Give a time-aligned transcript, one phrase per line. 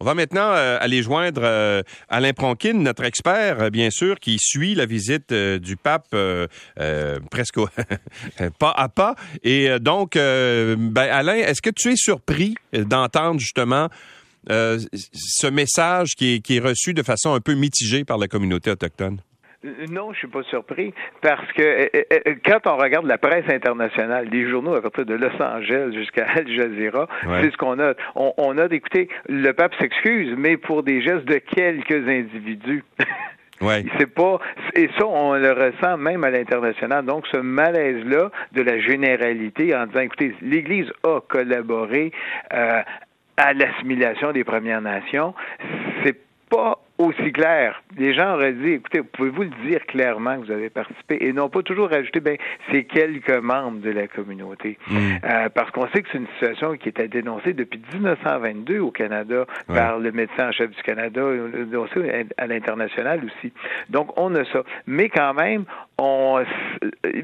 [0.00, 4.38] On va maintenant euh, aller joindre euh, Alain Pronkin, notre expert, euh, bien sûr, qui
[4.40, 6.14] suit la visite du pape
[7.30, 7.58] presque
[8.58, 9.16] pas à pas.
[9.42, 13.88] Et donc, ben, Alain, est-ce que tu es surpris d'entendre justement
[14.48, 19.20] ce message qui est reçu de façon un peu mitigée par la communauté autochtone?
[19.90, 23.50] Non, je suis pas surpris parce que euh, euh, euh, quand on regarde la presse
[23.50, 27.08] internationale, les journaux à partir de Los Angeles jusqu'à Al Jazeera,
[27.40, 27.94] c'est ce qu'on a.
[28.14, 32.84] On, a d'écouter le pape s'excuse, mais pour des gestes de quelques individus.
[33.60, 33.84] Ouais.
[33.98, 34.38] C'est pas
[34.76, 37.04] et ça on le ressent même à l'international.
[37.04, 42.12] Donc ce malaise là de la généralité en disant écoutez l'Église a collaboré
[42.50, 45.34] à l'assimilation des Premières Nations,
[46.04, 46.16] c'est
[46.48, 46.78] pas
[47.08, 47.82] aussi clair.
[47.96, 51.18] Les gens auraient dit, écoutez, pouvez-vous le dire clairement que vous avez participé?
[51.20, 52.36] Et non pas toujours rajouter, ben,
[52.70, 54.78] c'est quelques membres de la communauté.
[54.88, 54.96] Mm.
[55.24, 59.46] Euh, parce qu'on sait que c'est une situation qui était dénoncée depuis 1922 au Canada
[59.66, 61.22] par le médecin en chef du Canada,
[61.70, 63.52] dénoncée à l'international aussi.
[63.88, 64.62] Donc, on a ça.
[64.86, 65.64] Mais quand même,
[65.98, 66.42] on,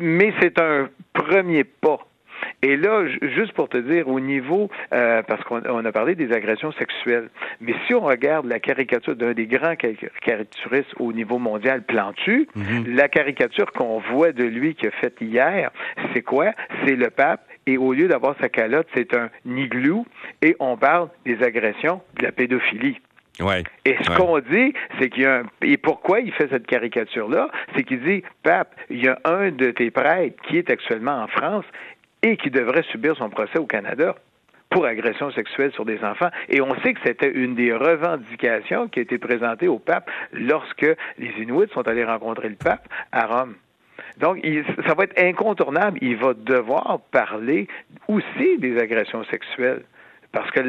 [0.01, 1.94] mais c'est un premier pas
[2.65, 6.73] et là, juste pour te dire, au niveau, euh, parce qu'on a parlé des agressions
[6.73, 7.29] sexuelles,
[7.61, 12.97] mais si on regarde la caricature d'un des grands caricaturistes au niveau mondial, Plantu, mhm.
[12.97, 15.73] la caricature qu'on voit de lui qu'il a faite hier,
[16.15, 16.53] c'est quoi?
[16.87, 20.07] C'est le pape et au lieu d'avoir sa calotte, c'est un igloo
[20.41, 22.98] et on parle des agressions, de la pédophilie.
[23.41, 25.42] Ouais, et ce qu'on dit, c'est qu'il y a un...
[25.61, 27.48] Et pourquoi il fait cette caricature-là?
[27.75, 31.27] C'est qu'il dit, Pape, il y a un de tes prêtres qui est actuellement en
[31.27, 31.65] France
[32.25, 34.14] et qui devrait subir son procès au Canada
[34.70, 36.30] pour agression sexuelle sur des enfants.
[36.48, 40.86] Et on sait que c'était une des revendications qui a été présentée au pape lorsque
[41.19, 43.55] les Inuits sont allés rencontrer le pape à Rome.
[44.19, 44.39] Donc,
[44.86, 45.98] ça va être incontournable.
[46.00, 47.69] Il va devoir parler
[48.08, 49.83] aussi des agressions sexuelles
[50.35, 50.61] parce que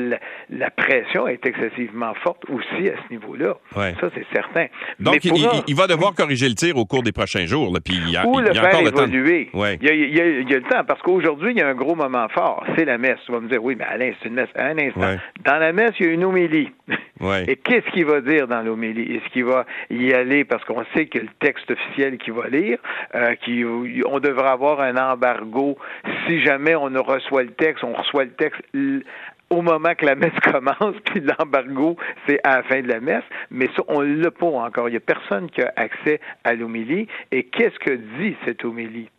[0.51, 3.55] la, pression est excessivement forte aussi à ce niveau-là.
[3.73, 4.67] Ça, c'est certain.
[4.99, 7.73] Donc, il, va devoir corriger le tir au cours des prochains jours.
[7.73, 9.49] Là, puis il y a, Ou le faire évoluer.
[9.53, 12.63] Il, y a, le temps, parce qu'aujourd'hui, il y a un gros moment fort.
[12.77, 13.17] C'est la messe.
[13.25, 14.49] Tu vas me dire, oui, mais Alain, c'est une messe.
[14.55, 15.15] Un instant.
[15.43, 16.69] Dans la messe, il y a une homélie.
[17.47, 19.15] Et qu'est-ce qu'il va dire dans l'homélie?
[19.15, 22.77] Est-ce qu'il va y aller, parce qu'on sait que le texte officiel qu'il va lire,
[23.15, 23.35] euh,
[24.05, 25.77] on devra avoir un embargo
[26.27, 28.61] si jamais on reçoit le texte, on reçoit le texte
[29.55, 31.95] au moment que la messe commence, puis l'embargo,
[32.27, 33.23] c'est à la fin de la messe.
[33.49, 34.89] Mais ça, on l'a pas encore.
[34.89, 37.07] Il n'y a personne qui a accès à l'homélie.
[37.31, 39.09] Et qu'est-ce que dit cette homélie?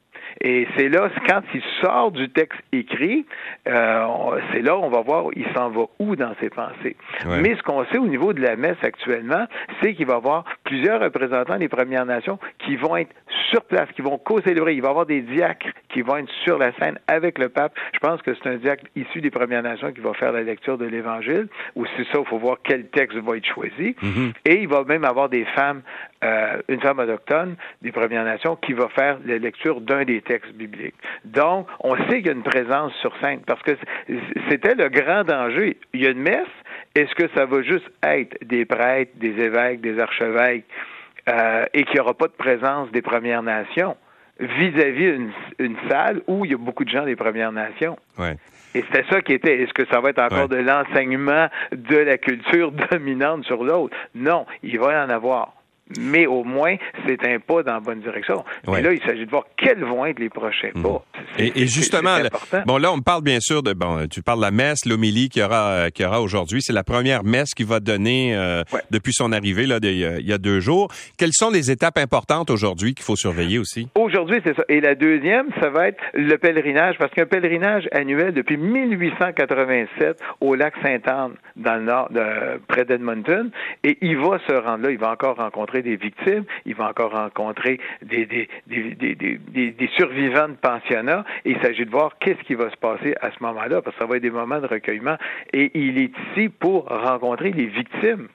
[0.40, 3.26] Et c'est là, quand il sort du texte écrit,
[3.68, 4.06] euh,
[4.52, 6.96] c'est là on va voir il s'en va où dans ses pensées.
[7.26, 9.46] Mais ce qu'on sait au niveau de la messe actuellement,
[9.80, 13.14] c'est qu'il va y avoir plusieurs représentants des Premières Nations qui vont être
[13.50, 14.74] sur place, qui vont co-célébrer.
[14.74, 17.72] Il va y avoir des diacres qui vont être sur la scène avec le pape.
[17.94, 20.78] Je pense que c'est un diacre issu des Premières Nations qui va faire la lecture
[20.78, 21.48] de l'Évangile.
[21.74, 23.96] Ou c'est ça, il faut voir quel texte va être choisi.
[24.02, 24.32] Mm-hmm.
[24.44, 25.82] Et il va même avoir des femmes,
[26.24, 30.52] euh, une femme autochtone des Premières Nations qui va faire la lecture d'un des textes
[30.52, 30.94] bibliques.
[31.24, 33.72] Donc, on sait qu'il y a une présence sur scène parce que
[34.50, 35.76] c'était le grand danger.
[35.92, 36.46] Il y a une messe.
[36.94, 40.64] Est-ce que ça va juste être des prêtres, des évêques, des archevêques
[41.28, 43.96] euh, et qu'il n'y aura pas de présence des Premières Nations?
[44.38, 47.98] vis-à-vis une, une, salle où il y a beaucoup de gens des Premières Nations?
[48.74, 49.62] Et c'était ça qui était.
[49.62, 53.96] Est-ce que ça va être encore de l'enseignement de la culture dominante sur l'autre?
[54.14, 55.55] Non, il va y en avoir
[55.98, 56.76] mais au moins,
[57.06, 58.44] c'est un pas dans la bonne direction.
[58.76, 60.82] Et là, il s'agit de voir quels vont être les prochains hmm.
[60.82, 61.04] pas.
[61.38, 62.18] Et, justement,
[62.66, 65.42] bon, là, on parle bien sûr de, bon, tu parles de la messe, l'homélie qu'il
[65.42, 66.60] y aura, qu'il y aura aujourd'hui.
[66.62, 70.38] C'est la première messe qu'il va donner euh, depuis son arrivée, là, il y a
[70.38, 70.88] deux jours.
[71.18, 73.88] Quelles sont les étapes importantes aujourd'hui qu'il faut surveiller aussi?
[73.94, 74.64] Aujourd'hui, c'est ça.
[74.68, 80.54] Et la deuxième, ça va être le pèlerinage, parce qu'un pèlerinage annuel depuis 1887 au
[80.54, 83.50] lac Sainte-Anne, dans le nord, de, près d'Edmonton,
[83.84, 87.12] et il va se rendre là, il va encore rencontrer des victimes, il va encore
[87.12, 92.70] rencontrer des, des, des, des, survivants de pensionnats, il s'agit de voir qu'est-ce qui va
[92.70, 95.16] se passer à ce moment-là, parce que ça va être des moments de recueillement,
[95.52, 98.28] et il est ici pour rencontrer les victimes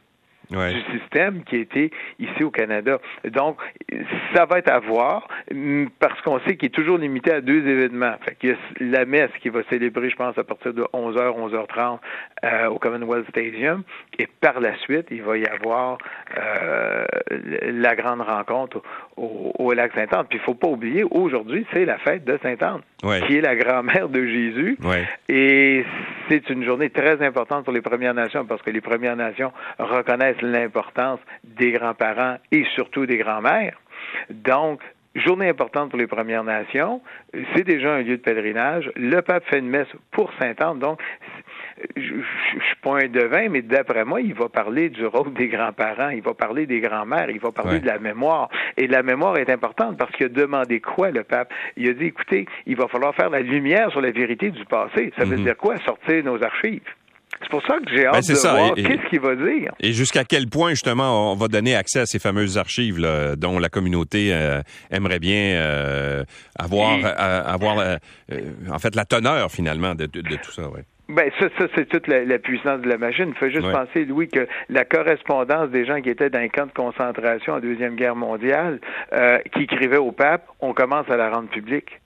[0.51, 2.99] du système qui a été ici au Canada.
[3.25, 3.57] Donc,
[4.33, 5.27] ça va être à voir
[5.99, 8.13] parce qu'on sait qu'il est toujours limité à deux événements.
[8.25, 11.51] Fait qu'il y a la messe qui va célébrer, je pense, à partir de 11h,
[11.51, 11.99] 11h30
[12.43, 13.83] euh, au Commonwealth Stadium.
[14.19, 15.97] Et par la suite, il va y avoir
[16.37, 18.81] euh, la grande rencontre
[19.17, 20.25] au, au lac Sainte-Anne.
[20.29, 22.81] Puis il faut pas oublier, aujourd'hui, c'est la fête de Sainte-Anne,
[23.27, 24.77] qui est la grand-mère de Jésus.
[25.29, 25.85] Et
[26.31, 30.41] c'est une journée très importante pour les Premières Nations parce que les Premières Nations reconnaissent
[30.41, 33.77] l'importance des grands-parents et surtout des grands-mères.
[34.29, 34.79] Donc,
[35.13, 37.01] journée importante pour les Premières Nations.
[37.53, 38.89] C'est déjà un lieu de pèlerinage.
[38.95, 40.79] Le pape fait une messe pour Sainte-Anne.
[40.79, 41.01] Donc,
[41.95, 45.47] je, je, suis pas un devin, mais d'après moi, il va parler du rôle des
[45.47, 48.49] grands-parents, il va parler des grands-mères, il va parler de la mémoire.
[48.77, 51.51] Et la mémoire est importante parce qu'il a demandé quoi, le pape?
[51.77, 55.11] Il a dit, écoutez, il va falloir faire la lumière sur la vérité du passé.
[55.17, 55.43] Ça veut mhm.
[55.43, 55.77] dire quoi?
[55.85, 56.81] Sortir nos archives?
[57.39, 59.71] C'est pour ça que j'ai ben, hâte de voir qu'est-ce qu'il va dire.
[59.79, 63.57] Et jusqu'à quel point, justement, on va donner accès à ces fameuses archives là, dont
[63.57, 66.23] la communauté euh, aimerait bien euh,
[66.57, 67.97] avoir, euh, avoir
[68.69, 70.69] en fait, la teneur, finalement, de, de, tout ça.
[70.69, 70.83] Ouais.
[71.11, 73.29] Ben ça, ça c'est toute la, puissance de la machine.
[73.29, 76.65] Il faut juste penser, Louis, que la correspondance des gens qui étaient dans les camps
[76.65, 78.79] de concentration en deuxième guerre mondiale,
[79.53, 82.01] qui écrivaient au pape, on commence à la rendre publique.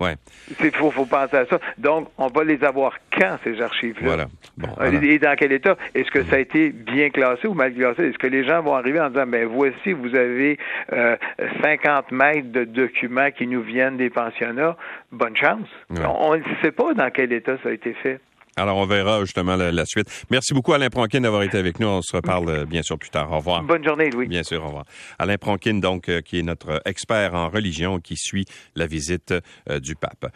[0.00, 0.14] Ouais.
[0.60, 1.58] Il faut, faut, penser à ça.
[1.78, 4.26] Donc, on va les avoir quand, ces archives-là?
[4.58, 5.02] Voilà.
[5.02, 5.76] Et dans quel état?
[5.94, 8.08] Est-ce que ça a été bien classé ou mal classé?
[8.08, 10.58] Est-ce que les gens vont arriver en disant, ben voici, vous avez
[10.92, 11.16] euh,
[11.62, 14.76] 50 mètres de documents qui nous viennent des pensionnats?
[15.12, 15.68] Bonne chance.
[15.90, 18.20] On ne sait pas dans quel état ça a été fait.
[18.58, 20.08] Alors, on verra justement la, suite.
[20.30, 21.88] Merci beaucoup, Alain Pronkin, d'avoir été avec nous.
[21.88, 23.30] On se reparle euh, bien sûr plus tard.
[23.30, 23.62] Au revoir.
[23.62, 24.28] Bonne journée, Louis.
[24.28, 24.86] Bien sûr, au revoir.
[25.18, 29.34] Alain Pronkin, donc, euh, qui est notre expert en religion, qui suit la visite
[29.68, 30.24] euh, du pape.